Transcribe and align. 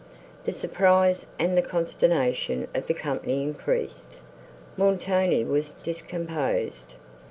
The 0.45 0.51
surprise 0.51 1.27
and 1.37 1.63
consternation 1.63 2.67
of 2.73 2.87
the 2.87 2.95
company 2.95 3.43
increased. 3.43 4.13
Montoni 4.75 5.43
was 5.43 5.73
discomposed. 5.83 6.95